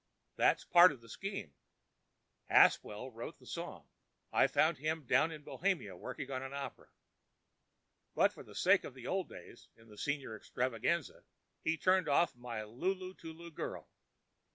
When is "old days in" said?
9.05-9.89